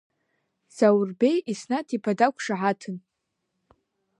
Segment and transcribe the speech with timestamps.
[0.75, 2.97] Заурбеи Еснаҭ-иԥа дақәшаҳаҭын.